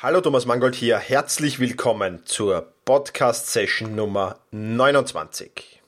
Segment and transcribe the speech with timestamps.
[0.00, 5.80] Hallo Thomas Mangold hier, herzlich willkommen zur Podcast-Session Nummer 29.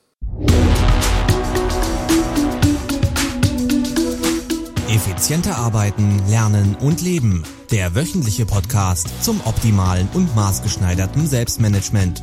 [4.89, 7.45] Effizienter arbeiten, lernen und leben.
[7.71, 12.21] Der wöchentliche Podcast zum optimalen und maßgeschneiderten Selbstmanagement.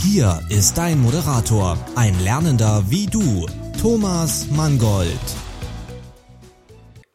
[0.00, 3.46] Hier ist dein Moderator, ein Lernender wie du,
[3.80, 5.20] Thomas Mangold.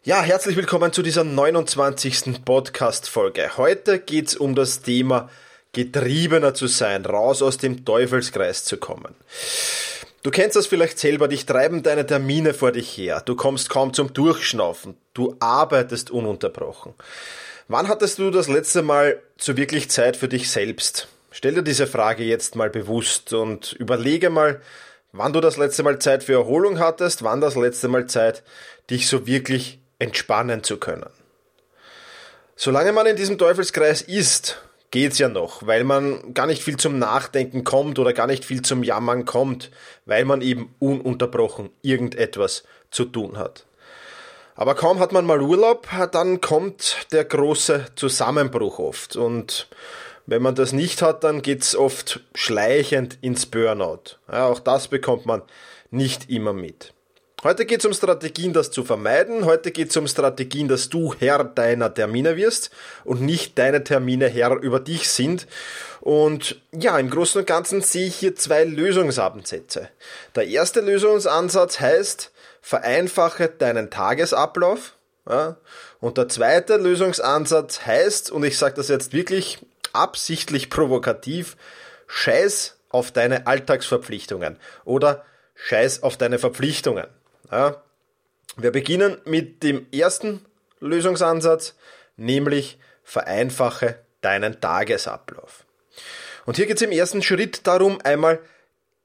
[0.05, 2.45] Ja, herzlich willkommen zu dieser 29.
[2.45, 3.57] Podcast-Folge.
[3.57, 5.31] Heute geht's um das Thema
[5.71, 9.15] getriebener zu sein, raus aus dem Teufelskreis zu kommen.
[10.21, 13.95] Du kennst das vielleicht selber, dich treiben deine Termine vor dich her, du kommst kaum
[13.95, 16.93] zum Durchschnaufen, du arbeitest ununterbrochen.
[17.67, 21.07] Wann hattest du das letzte Mal so wirklich Zeit für dich selbst?
[21.31, 24.61] Stell dir diese Frage jetzt mal bewusst und überlege mal,
[25.13, 28.43] wann du das letzte Mal Zeit für Erholung hattest, wann das letzte Mal Zeit,
[28.91, 31.09] dich so wirklich entspannen zu können.
[32.55, 36.97] Solange man in diesem Teufelskreis ist, geht's ja noch, weil man gar nicht viel zum
[36.99, 39.71] Nachdenken kommt oder gar nicht viel zum Jammern kommt,
[40.05, 43.65] weil man eben ununterbrochen irgendetwas zu tun hat.
[44.55, 49.17] Aber kaum hat man mal Urlaub, dann kommt der große Zusammenbruch oft.
[49.17, 49.67] Und
[50.27, 54.17] wenn man das nicht hat, dann geht's oft schleichend ins Burnout.
[54.31, 55.41] Ja, auch das bekommt man
[55.91, 56.94] nicht immer mit.
[57.45, 59.45] Heute geht es um Strategien, das zu vermeiden.
[59.45, 62.71] Heute geht es um Strategien, dass du Herr deiner Termine wirst
[63.03, 65.45] und nicht deine Termine Herr über dich sind.
[66.01, 69.89] Und ja, im Großen und Ganzen sehe ich hier zwei Lösungsansätze.
[70.33, 72.31] Der erste Lösungsansatz heißt,
[72.61, 74.93] vereinfache deinen Tagesablauf.
[75.29, 75.57] Ja,
[75.99, 79.59] und der zweite Lösungsansatz heißt, und ich sage das jetzt wirklich
[79.93, 81.57] absichtlich provokativ,
[82.07, 87.05] scheiß auf deine Alltagsverpflichtungen oder scheiß auf deine Verpflichtungen.
[87.51, 87.81] Ja,
[88.57, 90.45] wir beginnen mit dem ersten
[90.79, 91.75] Lösungsansatz,
[92.17, 95.65] nämlich vereinfache deinen Tagesablauf.
[96.45, 98.39] Und hier geht es im ersten Schritt darum, einmal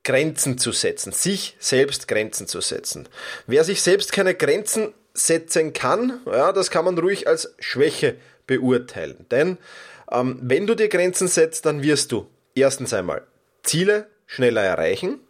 [0.05, 3.09] Grenzen zu setzen, sich selbst Grenzen zu setzen.
[3.47, 8.17] Wer sich selbst keine Grenzen setzen kann, ja, das kann man ruhig als Schwäche
[8.47, 9.27] beurteilen.
[9.31, 9.59] Denn
[10.11, 13.27] ähm, wenn du dir Grenzen setzt, dann wirst du erstens einmal
[13.63, 15.21] Ziele schneller erreichen,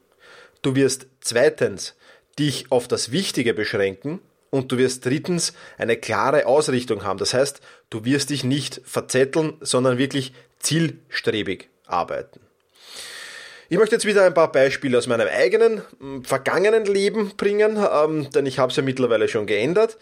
[0.63, 1.95] du wirst zweitens
[2.41, 4.21] dich auf das Wichtige beschränken
[4.51, 7.19] und du wirst drittens eine klare Ausrichtung haben.
[7.19, 12.41] Das heißt, du wirst dich nicht verzetteln, sondern wirklich zielstrebig arbeiten.
[13.69, 15.83] Ich möchte jetzt wieder ein paar Beispiele aus meinem eigenen
[16.25, 19.97] vergangenen Leben bringen, ähm, denn ich habe es ja mittlerweile schon geändert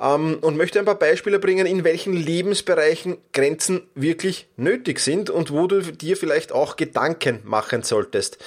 [0.00, 5.50] ähm, und möchte ein paar Beispiele bringen, in welchen Lebensbereichen Grenzen wirklich nötig sind und
[5.50, 8.38] wo du dir vielleicht auch Gedanken machen solltest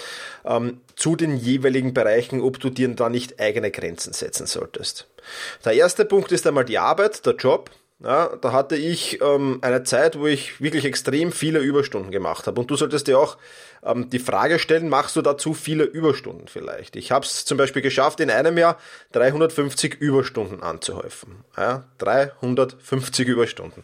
[0.45, 5.07] ähm, zu den jeweiligen Bereichen, ob du dir da nicht eigene Grenzen setzen solltest.
[5.65, 7.69] Der erste Punkt ist einmal die Arbeit, der Job.
[7.99, 12.61] Ja, da hatte ich ähm, eine Zeit, wo ich wirklich extrem viele Überstunden gemacht habe.
[12.61, 13.37] Und du solltest dir auch
[13.83, 16.95] ähm, die Frage stellen, machst du dazu viele Überstunden vielleicht?
[16.95, 18.77] Ich habe es zum Beispiel geschafft, in einem Jahr
[19.13, 21.43] 350 Überstunden anzuhäufen.
[21.57, 23.81] Ja, 350 Überstunden.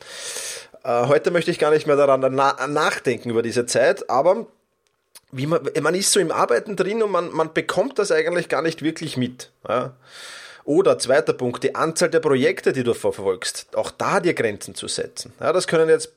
[0.83, 4.45] Äh, heute möchte ich gar nicht mehr daran na nachdenken über diese Zeit, aber
[5.31, 8.61] wie man, man ist so im Arbeiten drin und man, man bekommt das eigentlich gar
[8.61, 9.51] nicht wirklich mit.
[9.67, 9.93] Ja.
[10.65, 14.87] Oder zweiter Punkt, die Anzahl der Projekte, die du verfolgst, auch da dir Grenzen zu
[14.87, 15.33] setzen.
[15.39, 16.13] Ja, das können jetzt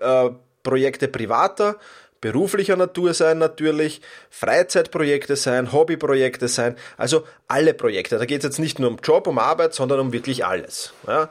[0.00, 0.30] äh,
[0.62, 1.76] Projekte privater,
[2.20, 4.00] beruflicher Natur sein natürlich,
[4.30, 8.18] Freizeitprojekte sein, Hobbyprojekte sein, also alle Projekte.
[8.18, 10.92] Da geht es jetzt nicht nur um Job, um Arbeit, sondern um wirklich alles.
[11.06, 11.30] Ja.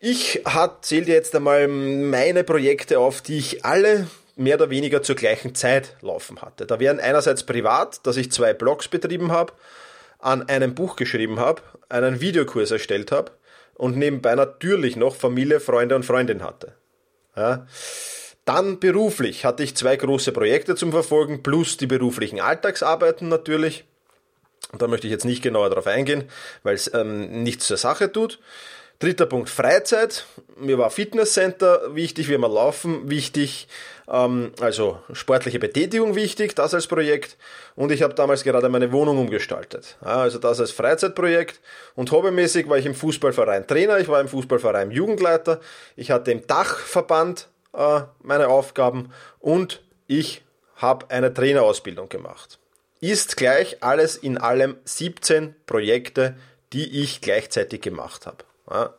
[0.00, 0.42] Ich
[0.82, 4.06] zähle dir jetzt einmal meine Projekte auf, die ich alle
[4.36, 6.66] mehr oder weniger zur gleichen Zeit laufen hatte.
[6.66, 9.52] Da wären einerseits privat, dass ich zwei Blogs betrieben habe,
[10.24, 13.32] an einem Buch geschrieben habe, einen Videokurs erstellt habe
[13.74, 16.74] und nebenbei natürlich noch Familie, Freunde und Freundin hatte.
[17.36, 17.66] Ja.
[18.44, 23.84] Dann beruflich hatte ich zwei große Projekte zum Verfolgen, plus die beruflichen Alltagsarbeiten natürlich.
[24.78, 26.24] Da möchte ich jetzt nicht genauer darauf eingehen,
[26.62, 28.40] weil es ähm, nichts zur Sache tut.
[29.00, 30.24] Dritter Punkt Freizeit.
[30.56, 33.66] Mir war Fitnesscenter wichtig, wie wir laufen wichtig,
[34.08, 37.36] ähm, also sportliche Betätigung wichtig, das als Projekt.
[37.74, 39.96] Und ich habe damals gerade meine Wohnung umgestaltet.
[40.00, 41.60] Also das als Freizeitprojekt.
[41.96, 45.60] Und hobbymäßig war ich im Fußballverein Trainer, ich war im Fußballverein Jugendleiter,
[45.96, 50.42] ich hatte im Dachverband äh, meine Aufgaben und ich
[50.76, 52.58] habe eine Trainerausbildung gemacht.
[53.00, 56.36] Ist gleich alles in allem 17 Projekte,
[56.72, 58.44] die ich gleichzeitig gemacht habe.
[58.70, 58.94] Ja.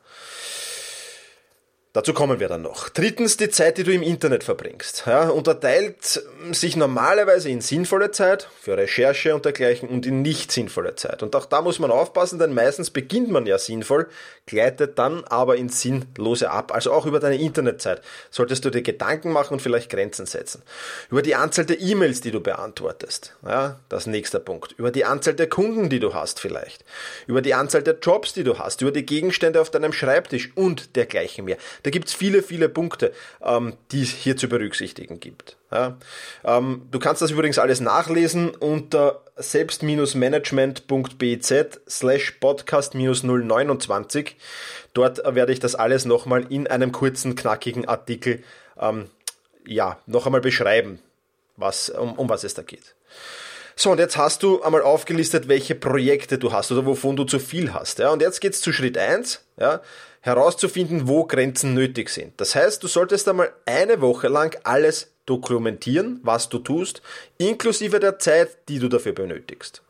[1.96, 2.90] Dazu kommen wir dann noch.
[2.90, 5.04] Drittens die Zeit, die du im Internet verbringst.
[5.06, 6.22] Ja, unterteilt
[6.52, 11.24] sich normalerweise in sinnvolle Zeit für Recherche und dergleichen und in nicht sinnvolle Zeit.
[11.24, 14.10] Und auch da muss man aufpassen, denn meistens beginnt man ja sinnvoll,
[14.46, 16.74] gleitet dann aber ins Sinnlose ab.
[16.74, 20.64] Also auch über deine Internetzeit solltest du dir Gedanken machen und vielleicht Grenzen setzen.
[21.10, 23.38] Über die Anzahl der E-Mails, die du beantwortest.
[23.48, 24.74] Ja, das nächste Punkt.
[24.74, 26.84] Über die Anzahl der Kunden, die du hast vielleicht.
[27.26, 28.82] Über die Anzahl der Jobs, die du hast.
[28.82, 31.56] Über die Gegenstände auf deinem Schreibtisch und dergleichen mehr.
[31.86, 35.58] Da gibt es viele, viele Punkte, ähm, die es hier zu berücksichtigen gibt.
[35.72, 35.98] Ja.
[36.44, 41.54] Ähm, du kannst das übrigens alles nachlesen unter selbst-management.biz
[41.88, 44.32] slash podcast-029.
[44.96, 48.44] Dort werde ich das alles nochmal in einem kurzen, knackigen Artikel
[48.80, 49.12] ähm,
[49.68, 50.98] ja, noch einmal beschreiben,
[51.56, 52.96] was, um, um was es da geht.
[53.76, 57.40] So, und jetzt hast du einmal aufgelistet, welche Projekte du hast oder wovon du zu
[57.40, 58.00] viel hast.
[58.00, 58.12] Ja?
[58.12, 59.42] Und jetzt geht's zu Schritt eins.
[59.60, 59.82] Ja?
[60.26, 62.34] herauszufinden, wo Grenzen nötig sind.
[62.42, 67.04] Das heißt, du solltest einmal eine Woche lang alles dokumentieren, was du tust,
[67.38, 69.84] inklusive der Zeit, die du dafür benötigst.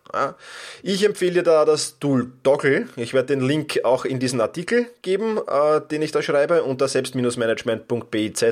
[0.84, 2.88] Ich empfehle da das Tool Doggle.
[2.96, 6.88] Ich werde den Link auch in diesen Artikel geben, äh, den ich da schreibe, unter
[6.88, 8.46] selbst-management.biz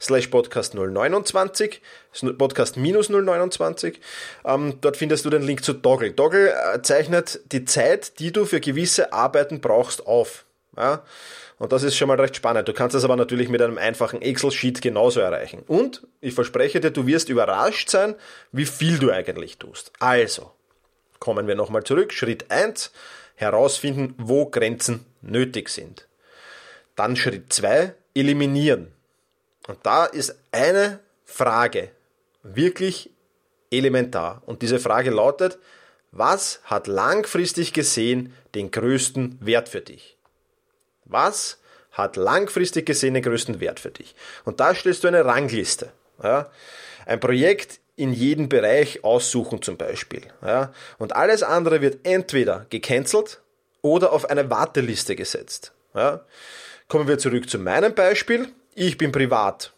[0.00, 1.80] slash podcast 029,
[2.38, 4.00] podcast minus 029.
[4.44, 6.12] Ähm, dort findest du den Link zu Doggle.
[6.12, 10.44] Doggle äh, zeichnet die Zeit, die du für gewisse Arbeiten brauchst, auf.
[11.58, 12.68] Und das ist schon mal recht spannend.
[12.68, 15.62] Du kannst das aber natürlich mit einem einfachen Excel-Sheet genauso erreichen.
[15.66, 18.14] Und ich verspreche dir, du wirst überrascht sein,
[18.52, 19.90] wie viel du eigentlich tust.
[19.98, 20.52] Also,
[21.18, 22.12] kommen wir nochmal zurück.
[22.12, 22.92] Schritt 1,
[23.34, 26.06] herausfinden, wo Grenzen nötig sind.
[26.94, 28.92] Dann Schritt 2, eliminieren.
[29.68, 31.90] Und da ist eine Frage
[32.42, 33.10] wirklich
[33.70, 34.42] elementar.
[34.46, 35.58] Und diese Frage lautet,
[36.12, 40.16] was hat langfristig gesehen den größten Wert für dich?
[41.04, 41.58] Was
[41.90, 44.14] hat langfristig gesehen den größten Wert für dich?
[44.44, 45.92] Und da stellst du eine Rangliste.
[46.22, 46.50] Ja?
[47.04, 50.22] Ein Projekt in jedem Bereich aussuchen zum Beispiel.
[50.42, 50.72] Ja?
[50.98, 53.40] Und alles andere wird entweder gecancelt
[53.82, 55.72] oder auf eine Warteliste gesetzt.
[55.94, 56.24] Ja?
[56.88, 58.48] Kommen wir zurück zu meinem Beispiel.
[58.74, 59.72] Ich bin privat,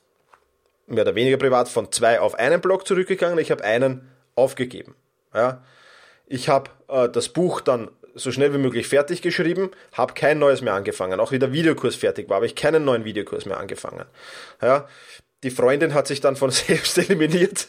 [0.87, 3.39] mehr oder weniger privat, von zwei auf einen Block zurückgegangen.
[3.39, 4.97] Ich habe einen aufgegeben.
[5.33, 5.65] Ja?
[6.27, 10.61] Ich habe äh, das Buch dann so schnell wie möglich fertig geschrieben, habe kein neues
[10.61, 11.21] mehr angefangen.
[11.21, 14.05] Auch wie der Videokurs fertig war, habe ich keinen neuen Videokurs mehr angefangen.
[14.61, 14.89] Ja,
[15.43, 17.69] die Freundin hat sich dann von selbst eliminiert.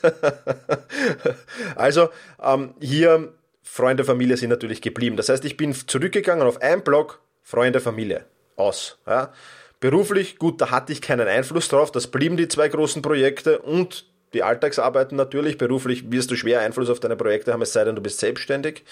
[1.75, 2.09] also
[2.41, 3.33] ähm, hier
[3.63, 5.15] Freunde, Familie sind natürlich geblieben.
[5.15, 8.25] Das heißt, ich bin zurückgegangen auf einen Blog, Freunde, Familie,
[8.55, 8.97] aus.
[9.05, 9.31] Ja.
[9.79, 11.91] Beruflich, gut, da hatte ich keinen Einfluss drauf.
[11.91, 15.57] Das blieben die zwei großen Projekte und die Alltagsarbeiten natürlich.
[15.57, 18.83] Beruflich wirst du schwer Einfluss auf deine Projekte haben, es sei denn, du bist selbstständig.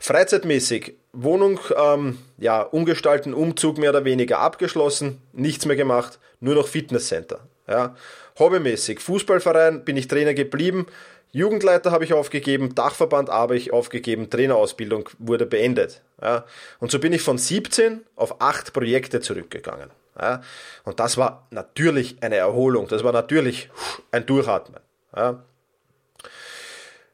[0.00, 6.68] Freizeitmäßig, Wohnung, ähm, ja, umgestalten, Umzug mehr oder weniger abgeschlossen, nichts mehr gemacht, nur noch
[6.68, 7.40] Fitnesscenter.
[7.66, 7.96] Ja.
[8.38, 10.86] Hobbymäßig, Fußballverein bin ich Trainer geblieben,
[11.32, 16.02] Jugendleiter habe ich aufgegeben, Dachverband habe ich aufgegeben, Trainerausbildung wurde beendet.
[16.20, 16.44] Ja.
[16.78, 19.90] Und so bin ich von 17 auf 8 Projekte zurückgegangen.
[20.20, 20.42] Ja.
[20.84, 23.70] Und das war natürlich eine Erholung, das war natürlich
[24.10, 24.80] ein Durchatmen.
[25.16, 25.42] Ja.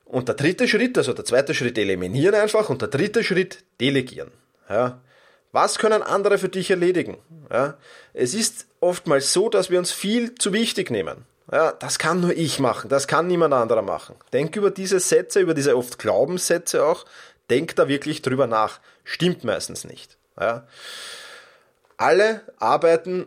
[0.04, 4.32] Und der dritte Schritt, also der zweite Schritt eliminieren einfach und der dritte Schritt delegieren.
[4.68, 5.00] Ja.
[5.52, 7.18] Was können andere für dich erledigen?
[7.50, 7.78] Ja.
[8.12, 11.24] Es ist oftmals so, dass wir uns viel zu wichtig nehmen.
[11.50, 14.16] Ja, das kann nur ich machen, das kann niemand anderer machen.
[14.34, 17.06] Denk über diese Sätze, über diese oft Glaubenssätze auch,
[17.48, 18.80] denk da wirklich drüber nach.
[19.04, 20.18] Stimmt meistens nicht.
[20.38, 20.66] Ja
[21.98, 23.26] alle Arbeiten,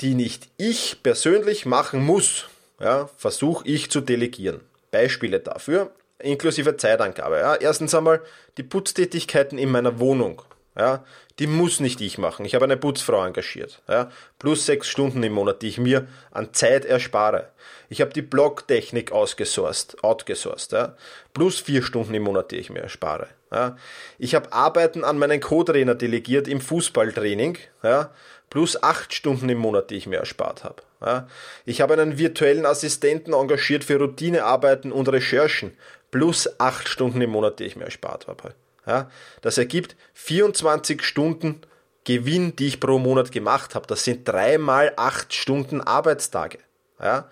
[0.00, 2.46] die nicht ich persönlich machen muss,
[2.80, 4.60] ja, versuche ich zu delegieren.
[4.90, 7.38] Beispiele dafür, inklusive Zeitangabe.
[7.38, 7.56] Ja.
[7.56, 8.22] Erstens einmal
[8.56, 10.42] die Putztätigkeiten in meiner Wohnung.
[10.76, 11.04] Ja,
[11.38, 12.44] die muss nicht ich machen.
[12.44, 13.80] Ich habe eine Putzfrau engagiert.
[13.88, 17.50] Ja, plus sechs Stunden im Monat, die ich mir an Zeit erspare.
[17.88, 20.72] Ich habe die Blogtechnik ausgesourced, outgesourced.
[20.72, 20.96] Ja,
[21.32, 23.28] plus vier Stunden im Monat, die ich mir erspare.
[23.52, 23.76] Ja,
[24.18, 27.56] ich habe Arbeiten an meinen Co-Trainer delegiert im Fußballtraining.
[27.84, 28.10] Ja,
[28.50, 30.82] plus acht Stunden im Monat, die ich mir erspart habe.
[31.04, 31.28] Ja,
[31.64, 35.76] ich habe einen virtuellen Assistenten engagiert für Routinearbeiten und Recherchen.
[36.10, 38.54] Plus acht Stunden im Monat, die ich mir erspart habe.
[38.86, 39.10] Ja,
[39.40, 41.62] das ergibt 24 Stunden
[42.04, 43.86] Gewinn, die ich pro Monat gemacht habe.
[43.86, 46.58] Das sind dreimal acht Stunden Arbeitstage.
[47.00, 47.28] Ja,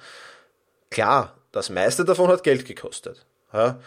[0.91, 3.25] klar, das meiste davon hat Geld gekostet.
[3.53, 3.81] Ja,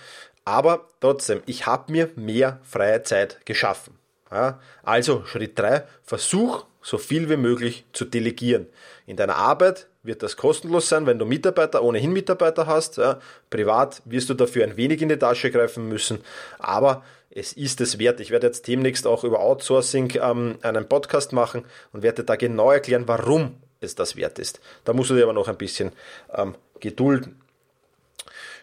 [0.45, 3.97] aber trotzdem, ich habe mir mehr freie Zeit geschaffen.
[4.31, 8.67] Ja, also Schritt 3, versuch so viel wie möglich zu delegieren.
[9.07, 12.97] In deiner Arbeit wird das kostenlos sein, wenn du Mitarbeiter, ohnehin Mitarbeiter hast.
[12.97, 13.19] Ja,
[13.49, 16.19] privat wirst du dafür ein wenig in die Tasche greifen müssen,
[16.59, 18.19] aber es ist es wert.
[18.19, 22.71] Ich werde jetzt demnächst auch über Outsourcing ähm, einen Podcast machen und werde da genau
[22.71, 24.59] erklären, warum es das wert ist.
[24.85, 25.91] Da musst du dir aber noch ein bisschen
[26.33, 27.41] ähm, gedulden.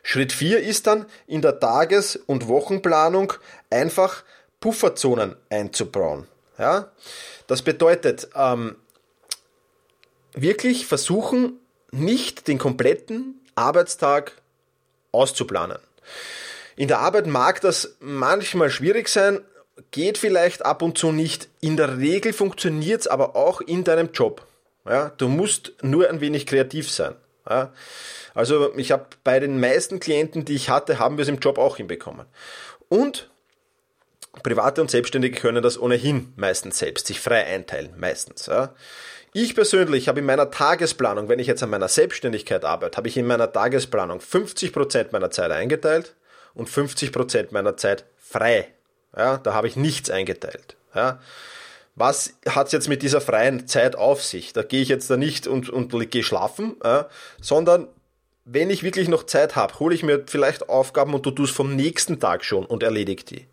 [0.03, 3.35] Schritt 4 ist dann in der Tages- und Wochenplanung
[3.71, 4.25] einfach
[4.59, 6.27] Pufferzonen einzubauen.
[6.59, 6.91] Ja?
[7.47, 8.77] Das bedeutet, ähm,
[10.35, 11.59] wirklich versuchen,
[11.91, 14.33] nicht den kompletten Arbeitstag
[15.13, 15.79] auszuplanen.
[16.77, 19.41] In der Arbeit mag das manchmal schwierig sein,
[19.91, 21.49] geht vielleicht ab und zu nicht.
[21.61, 24.47] In der Regel funktioniert es aber auch in deinem Job.
[24.87, 27.15] Ja, du musst nur ein wenig kreativ sein.
[27.49, 27.73] Ja,
[28.35, 31.59] also ich habe bei den meisten Klienten, die ich hatte, haben wir es im Job
[31.59, 32.27] auch hinbekommen.
[32.89, 33.31] Und
[34.43, 38.47] Private und Selbstständige können das ohnehin meistens selbst, sich frei einteilen, meistens.
[38.47, 38.75] Ja.
[39.35, 43.17] Ich persönlich habe in meiner Tagesplanung, wenn ich jetzt an meiner Selbstständigkeit arbeite, habe ich
[43.17, 46.15] in meiner Tagesplanung 50% meiner Zeit eingeteilt
[46.53, 48.69] und 50% meiner Zeit frei.
[49.17, 50.77] Ja, da habe ich nichts eingeteilt.
[50.95, 51.19] Ja.
[51.95, 54.53] Was hat es jetzt mit dieser freien Zeit auf sich?
[54.53, 57.09] Da gehe ich jetzt da nicht und, und gehe schlafen, ja,
[57.41, 57.89] sondern
[58.45, 61.75] wenn ich wirklich noch Zeit habe, hole ich mir vielleicht Aufgaben und du tust vom
[61.75, 63.47] nächsten Tag schon und erledige die.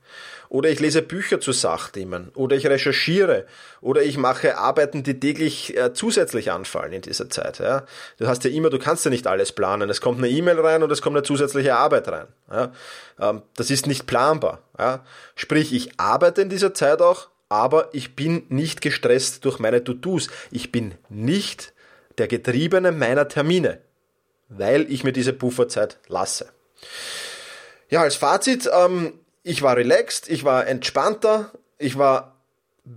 [0.50, 2.32] Oder ich lese Bücher zu Sachthemen.
[2.34, 3.46] Oder ich recherchiere.
[3.82, 7.60] Oder ich mache Arbeiten, die täglich äh, zusätzlich anfallen in dieser Zeit.
[7.60, 7.86] Ja.
[8.18, 9.92] Du hast ja immer, du kannst ja nicht alles planen.
[9.92, 12.28] Es kommt eine E-Mail rein und es kommt eine zusätzliche Arbeit rein.
[12.52, 12.74] Ja.
[13.20, 14.64] Ähm, das ist nicht planbar.
[14.80, 15.06] Ja.
[15.36, 20.30] Sprich, ich arbeite in dieser Zeit auch, aber ich bin nicht gestresst durch meine To-Dos.
[20.50, 21.74] Ich bin nicht
[22.18, 23.82] der Getriebene meiner Termine,
[24.48, 26.48] weil ich mir diese Pufferzeit lasse.
[27.90, 29.14] Ja, als Fazit, ähm,
[29.44, 32.40] ich war relaxed, ich war entspannter, ich war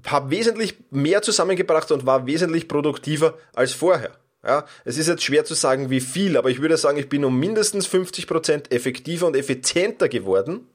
[0.07, 4.13] habe wesentlich mehr zusammengebracht und war wesentlich produktiver als vorher.
[4.45, 7.25] Ja, es ist jetzt schwer zu sagen, wie viel, aber ich würde sagen, ich bin
[7.25, 10.67] um mindestens 50% effektiver und effizienter geworden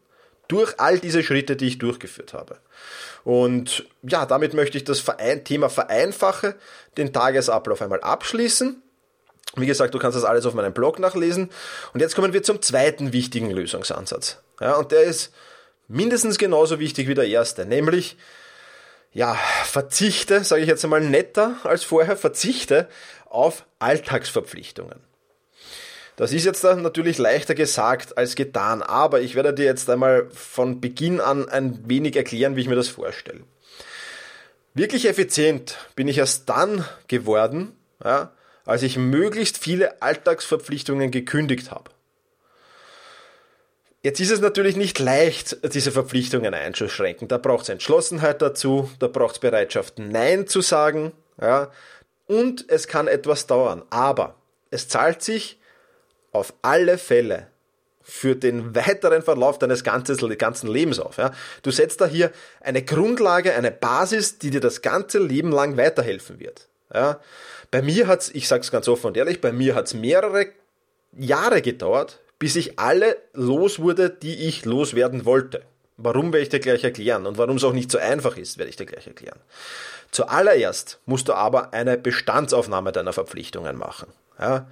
[0.47, 2.59] durch all diese Schritte, die ich durchgeführt habe.
[3.25, 5.03] Und ja, damit möchte ich das
[5.43, 6.55] Thema Vereinfache,
[6.95, 8.81] den Tagesablauf einmal abschließen.
[9.57, 11.49] Wie gesagt, du kannst das alles auf meinem Blog nachlesen.
[11.93, 14.37] Und jetzt kommen wir zum zweiten wichtigen Lösungsansatz.
[14.61, 15.33] Ja, und der ist
[15.87, 18.17] mindestens genauso wichtig wie der erste, nämlich
[19.13, 22.87] ja, verzichte, sage ich jetzt einmal netter als vorher, verzichte
[23.25, 24.99] auf Alltagsverpflichtungen.
[26.17, 30.81] Das ist jetzt natürlich leichter gesagt als getan, aber ich werde dir jetzt einmal von
[30.81, 33.41] Beginn an ein wenig erklären, wie ich mir das vorstelle.
[34.73, 38.31] Wirklich effizient bin ich erst dann geworden, ja,
[38.65, 41.91] als ich möglichst viele Alltagsverpflichtungen gekündigt habe.
[44.03, 47.27] Jetzt ist es natürlich nicht leicht, diese Verpflichtungen einzuschränken.
[47.27, 51.71] Da braucht es Entschlossenheit dazu, da braucht es Bereitschaft, Nein zu sagen, ja,
[52.27, 53.83] und es kann etwas dauern.
[53.89, 54.35] Aber
[54.69, 55.59] es zahlt sich
[56.31, 57.47] auf alle Fälle
[58.01, 61.17] für den weiteren Verlauf deines ganzen Lebens auf.
[61.17, 61.31] Ja.
[61.61, 66.39] Du setzt da hier eine Grundlage, eine Basis, die dir das ganze Leben lang weiterhelfen
[66.39, 66.67] wird.
[66.93, 67.19] Ja.
[67.69, 70.47] Bei mir hat's, ich sag's ganz offen und ehrlich, bei mir hat's mehrere
[71.17, 75.63] Jahre gedauert, bis ich alle los wurde, die ich loswerden wollte.
[75.97, 78.69] Warum werde ich dir gleich erklären und warum es auch nicht so einfach ist, werde
[78.69, 79.39] ich dir gleich erklären.
[80.11, 84.07] Zuallererst musst du aber eine Bestandsaufnahme deiner Verpflichtungen machen.
[84.39, 84.67] Ja?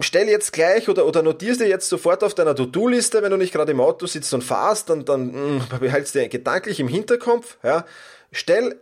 [0.00, 3.52] Stell jetzt gleich oder, oder notierst dir jetzt sofort auf deiner To-Do-Liste, wenn du nicht
[3.52, 7.56] gerade im Auto sitzt und fahrst, dann, dann mh, hm, behaltst dir gedanklich im Hinterkopf.
[7.62, 7.86] Ja?
[8.30, 8.78] Stell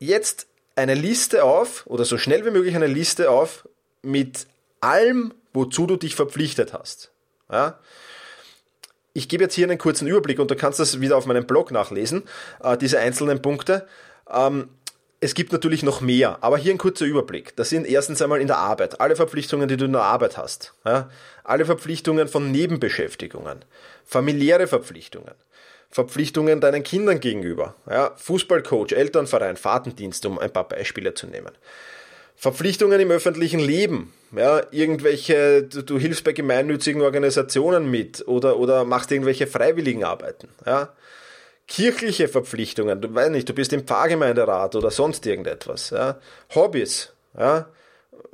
[0.00, 3.68] jetzt eine Liste auf oder so schnell wie möglich eine Liste auf
[4.02, 4.46] mit
[4.80, 7.10] allem, wozu du dich verpflichtet hast.
[7.50, 7.80] Ja?
[9.12, 11.70] Ich gebe jetzt hier einen kurzen Überblick und du kannst das wieder auf meinem Blog
[11.70, 12.24] nachlesen,
[12.62, 13.88] äh, diese einzelnen Punkte.
[14.30, 14.68] Ähm,
[15.18, 17.56] es gibt natürlich noch mehr, aber hier ein kurzer Überblick.
[17.56, 20.74] Das sind erstens einmal in der Arbeit, alle Verpflichtungen, die du in der Arbeit hast.
[20.84, 21.08] Ja?
[21.42, 23.64] Alle Verpflichtungen von Nebenbeschäftigungen,
[24.04, 25.34] familiäre Verpflichtungen,
[25.90, 28.12] Verpflichtungen deinen Kindern gegenüber, ja?
[28.16, 31.52] Fußballcoach, Elternverein, Fahrtendienst, um ein paar Beispiele zu nehmen.
[32.36, 38.84] Verpflichtungen im öffentlichen Leben, ja, irgendwelche, du, du, hilfst bei gemeinnützigen Organisationen mit oder, oder
[38.84, 40.90] machst irgendwelche freiwilligen Arbeiten, ja.
[41.68, 46.18] Kirchliche Verpflichtungen, du weißt nicht, du bist im Pfarrgemeinderat oder sonst irgendetwas, ja.
[46.54, 47.66] Hobbys, ja.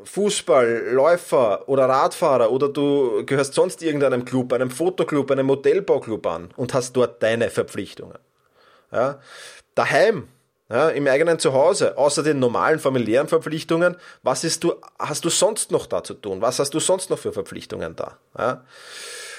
[0.05, 6.51] Fußball, Läufer oder Radfahrer oder du gehörst sonst irgendeinem Club, einem Fotoclub, einem Modellbauclub an
[6.57, 8.19] und hast dort deine Verpflichtungen.
[8.91, 9.21] Ja.
[9.75, 10.29] Daheim,
[10.73, 15.71] ja, im eigenen Zuhause, außer den normalen familiären Verpflichtungen, was ist du, hast du sonst
[15.71, 16.41] noch da zu tun?
[16.41, 18.17] Was hast du sonst noch für Verpflichtungen da?
[18.39, 18.65] Ja?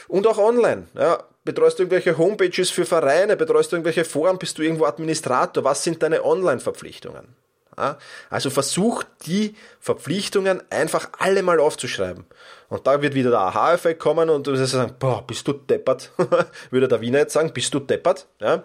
[0.07, 0.87] Und auch online.
[0.93, 1.23] Ja?
[1.43, 3.35] Betreust du irgendwelche Homepages für Vereine?
[3.35, 4.37] Betreust du irgendwelche Foren?
[4.37, 5.63] Bist du irgendwo Administrator?
[5.63, 7.35] Was sind deine Online-Verpflichtungen?
[7.79, 7.97] Ja?
[8.29, 12.25] Also versuch die Verpflichtungen einfach alle mal aufzuschreiben.
[12.73, 16.11] Und da wird wieder der Aha-Effekt kommen und du wirst sagen, boah, bist du deppert,
[16.71, 18.25] würde der Wiener jetzt sagen, bist du deppert?
[18.41, 18.63] Ja?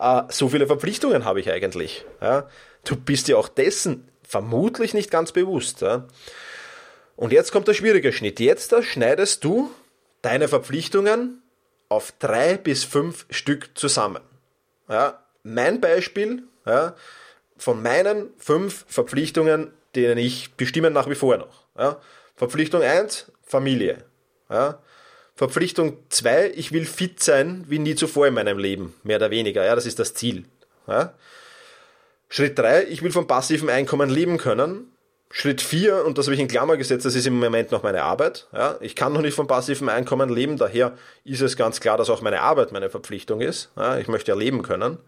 [0.00, 2.06] Äh, so viele Verpflichtungen habe ich eigentlich.
[2.22, 2.48] Ja?
[2.84, 5.82] Du bist ja auch dessen Vermutlich nicht ganz bewusst.
[5.82, 6.06] Ja?
[7.14, 8.40] Und jetzt kommt der schwierige Schnitt.
[8.40, 9.70] Jetzt schneidest du
[10.22, 11.42] deine Verpflichtungen
[11.90, 14.22] auf drei bis fünf Stück zusammen.
[14.88, 15.22] Ja?
[15.42, 16.96] Mein Beispiel ja,
[17.58, 21.66] von meinen fünf Verpflichtungen, denen ich bestimme nach wie vor noch.
[21.78, 22.00] Ja?
[22.36, 24.04] Verpflichtung 1, Familie.
[24.50, 24.78] Ja?
[25.36, 29.64] Verpflichtung 2, ich will fit sein wie nie zuvor in meinem Leben, mehr oder weniger.
[29.64, 30.44] Ja, das ist das Ziel.
[30.86, 31.14] Ja?
[32.28, 34.90] Schritt 3, ich will vom passiven Einkommen leben können.
[35.30, 38.04] Schritt 4, und das habe ich in Klammer gesetzt, das ist im Moment noch meine
[38.04, 38.46] Arbeit.
[38.52, 38.76] Ja?
[38.80, 42.22] Ich kann noch nicht vom passiven Einkommen leben, daher ist es ganz klar, dass auch
[42.22, 43.70] meine Arbeit meine Verpflichtung ist.
[43.76, 43.98] Ja?
[43.98, 44.98] Ich möchte ja leben können.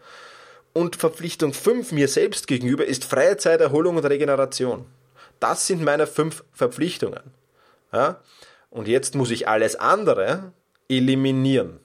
[0.72, 4.86] Und Verpflichtung 5 mir selbst gegenüber ist freie Zeit, Erholung und Regeneration.
[5.40, 7.22] Das sind meine fünf Verpflichtungen.
[7.92, 8.20] Ja?
[8.70, 10.52] Und jetzt muss ich alles andere
[10.88, 11.80] eliminieren.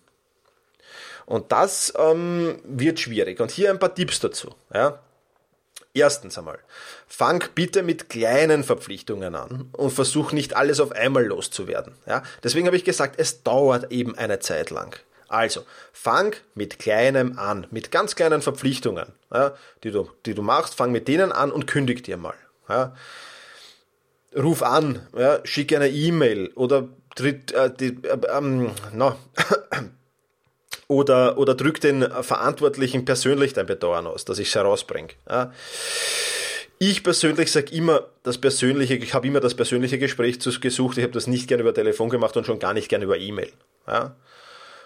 [1.26, 3.40] Und das ähm, wird schwierig.
[3.40, 4.54] Und hier ein paar Tipps dazu.
[4.74, 5.00] Ja?
[5.94, 6.60] Erstens einmal,
[7.08, 11.96] fang bitte mit kleinen Verpflichtungen an und versuch nicht alles auf einmal loszuwerden.
[12.06, 12.24] Ja?
[12.44, 14.98] Deswegen habe ich gesagt, es dauert eben eine Zeit lang.
[15.28, 20.76] Also, fang mit kleinem an, mit ganz kleinen Verpflichtungen, ja, die, du, die du machst,
[20.76, 22.36] fang mit denen an und kündig dir mal.
[22.68, 22.94] Ja
[24.36, 29.16] ruf an, ja, schick eine E-Mail oder tritt, äh, die, äh, ähm, no.
[30.88, 35.10] oder, oder drück den Verantwortlichen persönlich dein Bedauern aus, dass ich es herausbringe.
[35.30, 35.54] Ja.
[36.80, 41.14] Ich persönlich sage immer das persönliche, ich habe immer das persönliche Gespräch gesucht, ich habe
[41.14, 43.52] das nicht gerne über Telefon gemacht und schon gar nicht gerne über E-Mail.
[43.88, 44.16] Ja.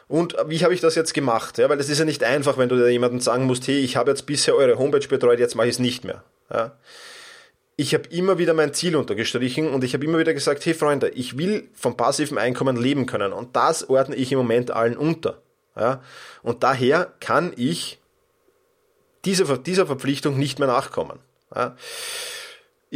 [0.07, 1.57] Und wie habe ich das jetzt gemacht?
[1.57, 4.11] Ja, weil das ist ja nicht einfach, wenn du jemandem sagen musst, hey, ich habe
[4.11, 6.23] jetzt bisher eure Homepage betreut, jetzt mache ich es nicht mehr.
[6.51, 6.75] Ja
[7.77, 11.09] ich habe immer wieder mein Ziel untergestrichen und ich habe immer wieder gesagt, hey Freunde,
[11.09, 15.41] ich will vom passiven Einkommen leben können und das ordne ich im Moment allen unter.
[15.75, 16.01] Ja?
[16.41, 17.99] Und daher kann ich
[19.25, 21.19] dieser, dieser Verpflichtung nicht mehr nachkommen.
[21.53, 21.75] Ja?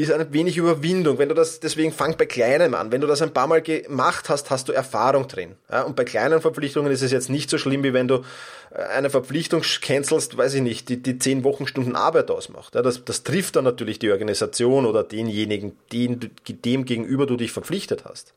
[0.02, 1.18] Ist ein wenig Überwindung.
[1.18, 2.92] Wenn du das, deswegen fang bei Kleinem an.
[2.92, 5.56] Wenn du das ein paar Mal gemacht hast, hast du Erfahrung drin.
[5.72, 8.24] Ja, und bei kleinen Verpflichtungen ist es jetzt nicht so schlimm, wie wenn du
[8.72, 12.76] äh, eine Verpflichtung cancelst, weiß ich nicht, die, die zehn Wochenstunden Arbeit ausmacht.
[12.76, 17.52] Ja, das, das trifft dann natürlich die Organisation oder denjenigen, den, dem gegenüber du dich
[17.52, 18.34] verpflichtet hast.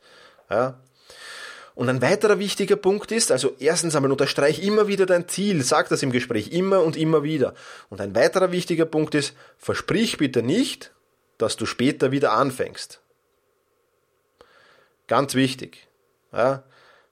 [0.50, 0.78] Ja.
[1.74, 5.88] Und ein weiterer wichtiger Punkt ist, also erstens einmal unterstreich immer wieder dein Ziel, sag
[5.88, 7.54] das im Gespräch immer und immer wieder.
[7.88, 10.92] Und ein weiterer wichtiger Punkt ist, versprich bitte nicht,
[11.42, 13.00] dass du später wieder anfängst.
[15.08, 15.88] Ganz wichtig.
[16.32, 16.62] Ja,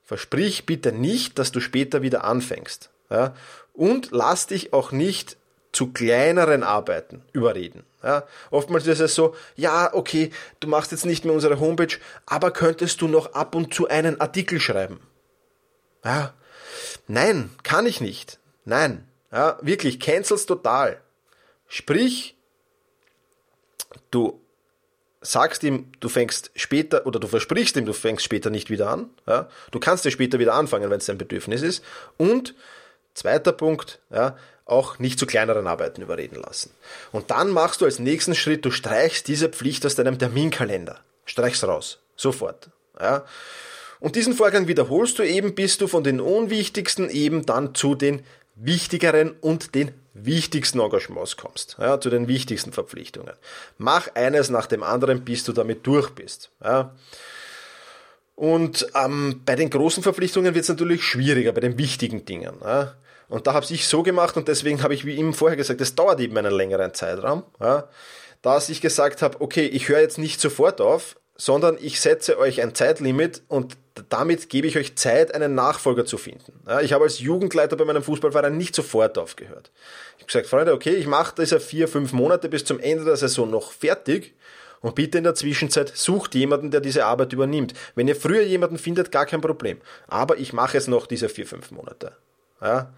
[0.05, 2.91] versprich bitte nicht, dass du später wieder anfängst.
[3.11, 3.35] Ja,
[3.75, 5.37] und lass dich auch nicht
[5.73, 7.85] zu kleineren Arbeiten überreden.
[8.03, 12.53] Ja, oftmals ist es so, ja, okay, du machst jetzt nicht mehr unsere Homepage, aber
[12.53, 15.01] könntest du noch ab und zu einen Artikel schreiben?
[16.05, 16.35] Ja,
[17.09, 18.39] nein, kann ich nicht.
[18.65, 21.01] Nein, ja, wirklich, cancels total.
[21.67, 22.37] Sprich,
[24.11, 24.41] du
[25.21, 29.11] sagst ihm, du fängst später oder du versprichst ihm, du fängst später nicht wieder an.
[29.27, 29.49] Ja?
[29.71, 31.85] Du kannst ja später wieder anfangen, wenn es dein Bedürfnis ist.
[32.17, 32.55] Und
[33.15, 36.71] zweiter Punkt, ja, auch nicht zu kleineren Arbeiten überreden lassen.
[37.13, 41.01] Und dann machst du als nächsten Schritt, du streichst diese Pflicht aus deinem Terminkalender.
[41.25, 41.99] Streich's raus.
[42.17, 42.71] Sofort.
[42.99, 43.25] Ja?
[43.99, 48.25] Und diesen Vorgang wiederholst du eben, bis du von den unwichtigsten eben dann zu den
[48.55, 53.35] wichtigeren und den wichtigsten Engagements kommst, ja, zu den wichtigsten Verpflichtungen.
[53.79, 56.51] Mach eines nach dem anderen, bis du damit durch bist.
[56.63, 56.95] Ja.
[58.35, 62.55] Und ähm, bei den großen Verpflichtungen wird es natürlich schwieriger, bei den wichtigen Dingen.
[62.63, 62.95] Ja.
[63.29, 65.95] Und da habe ich so gemacht und deswegen habe ich, wie eben vorher gesagt, es
[65.95, 67.89] dauert eben einen längeren Zeitraum, ja,
[68.43, 72.61] dass ich gesagt habe, okay, ich höre jetzt nicht sofort auf, sondern ich setze euch
[72.61, 73.77] ein Zeitlimit und
[74.09, 76.53] damit gebe ich euch Zeit, einen Nachfolger zu finden.
[76.67, 79.71] Ja, ich habe als Jugendleiter bei meinem Fußballverein nicht sofort aufgehört.
[80.17, 83.05] Ich habe gesagt, Freunde, okay, ich mache das ja vier, fünf Monate bis zum Ende
[83.05, 84.35] der Saison noch fertig
[84.81, 87.75] und bitte in der Zwischenzeit sucht jemanden, der diese Arbeit übernimmt.
[87.95, 89.79] Wenn ihr früher jemanden findet, gar kein Problem.
[90.09, 92.13] Aber ich mache es noch diese vier, fünf Monate.
[92.61, 92.93] Ja?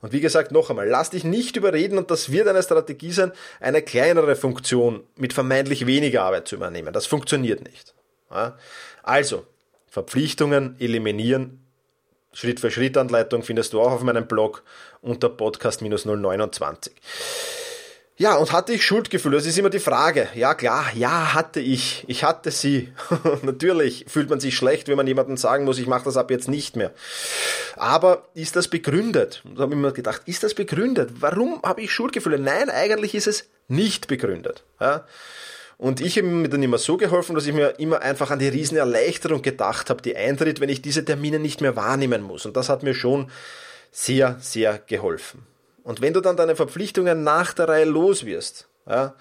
[0.00, 3.32] Und wie gesagt, noch einmal, lass dich nicht überreden und das wird eine Strategie sein,
[3.58, 6.92] eine kleinere Funktion mit vermeintlich weniger Arbeit zu übernehmen.
[6.92, 7.94] Das funktioniert nicht.
[9.02, 9.46] Also,
[9.94, 11.60] Verpflichtungen eliminieren.
[12.32, 14.64] Schritt für Schritt Anleitung findest du auch auf meinem Blog
[15.02, 16.90] unter Podcast-029.
[18.16, 19.36] Ja, und hatte ich Schuldgefühle?
[19.36, 20.28] Das ist immer die Frage.
[20.34, 22.02] Ja, klar, ja, hatte ich.
[22.08, 22.92] Ich hatte sie.
[23.42, 26.48] Natürlich fühlt man sich schlecht, wenn man jemandem sagen muss, ich mache das ab jetzt
[26.48, 26.92] nicht mehr.
[27.76, 29.44] Aber ist das begründet?
[29.44, 31.10] Da habe ich mir gedacht, ist das begründet?
[31.20, 32.40] Warum habe ich Schuldgefühle?
[32.40, 34.64] Nein, eigentlich ist es nicht begründet.
[34.80, 35.06] Ja?
[35.76, 38.48] Und ich habe mir dann immer so geholfen, dass ich mir immer einfach an die
[38.48, 42.46] Riesenerleichterung gedacht habe, die eintritt, wenn ich diese Termine nicht mehr wahrnehmen muss.
[42.46, 43.30] Und das hat mir schon
[43.90, 45.46] sehr, sehr geholfen.
[45.82, 49.14] Und wenn du dann deine Verpflichtungen nach der Reihe los wirst, ja,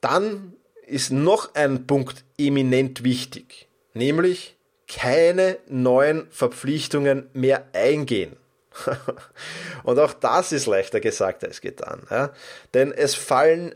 [0.00, 0.54] Dann
[0.86, 4.56] ist noch ein Punkt eminent wichtig, nämlich
[4.88, 8.36] keine neuen Verpflichtungen mehr eingehen.
[9.84, 12.02] Und auch das ist leichter gesagt als getan.
[12.10, 12.32] Ja?
[12.74, 13.74] Denn es fallen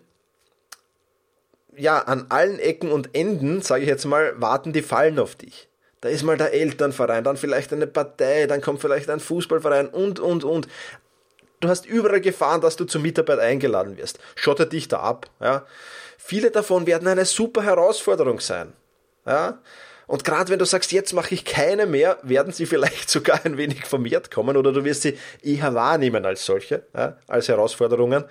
[1.77, 5.69] ja an allen Ecken und Enden, sage ich jetzt mal, warten die Fallen auf dich.
[6.01, 10.21] Da ist mal der Elternverein, dann vielleicht eine Partei, dann kommt vielleicht ein Fußballverein und,
[10.21, 10.69] und, und.
[11.61, 14.19] Du hast überall Gefahren, dass du zur Mitarbeit eingeladen wirst.
[14.35, 15.31] Schotte dich da ab.
[15.41, 15.65] Ja?
[16.19, 18.75] Viele davon werden eine super Herausforderung sein.
[19.25, 19.61] Ja?
[20.07, 23.57] Und gerade wenn du sagst, jetzt mache ich keine mehr, werden sie vielleicht sogar ein
[23.57, 28.25] wenig vermehrt kommen oder du wirst sie eher wahrnehmen als solche, ja, als Herausforderungen.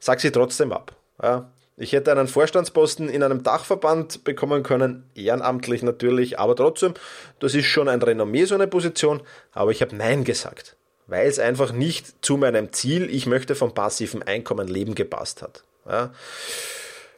[0.00, 0.92] Sag sie trotzdem ab.
[1.22, 1.50] Ja.
[1.80, 6.92] Ich hätte einen Vorstandsposten in einem Dachverband bekommen können, ehrenamtlich natürlich, aber trotzdem,
[7.38, 11.38] das ist schon ein Renommee, so eine Position, aber ich habe Nein gesagt, weil es
[11.38, 15.64] einfach nicht zu meinem Ziel, ich möchte vom passiven Einkommen leben, gepasst hat.
[15.88, 16.12] Ja.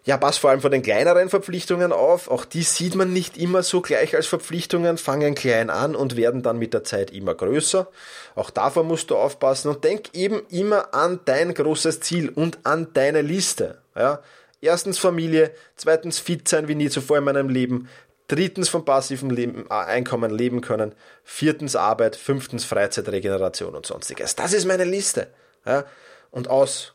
[0.05, 2.29] Ja, pass vor allem von den kleineren Verpflichtungen auf.
[2.29, 6.42] Auch die sieht man nicht immer so gleich als Verpflichtungen, fangen klein an und werden
[6.42, 7.88] dann mit der Zeit immer größer.
[8.35, 12.88] Auch davor musst du aufpassen und denk eben immer an dein großes Ziel und an
[12.94, 13.79] deine Liste.
[13.94, 14.20] Ja?
[14.62, 17.88] Erstens Familie, zweitens fit sein wie nie zuvor in meinem Leben,
[18.29, 20.94] drittens vom passiven Leben, äh, Einkommen leben können,
[21.25, 24.37] viertens Arbeit, fünftens Freizeitregeneration und sonstiges.
[24.37, 25.27] Das ist meine Liste.
[25.66, 25.85] Ja?
[26.31, 26.94] Und aus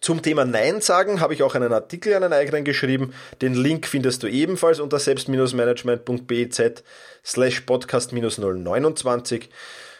[0.00, 3.14] zum Thema Nein sagen habe ich auch einen Artikel, einen eigenen geschrieben.
[3.40, 6.82] Den Link findest du ebenfalls unter selbst-management.bez
[7.24, 9.42] slash podcast-029.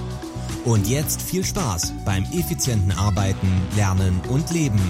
[0.65, 4.81] Und jetzt viel Spaß beim effizienten Arbeiten, Lernen und Leben.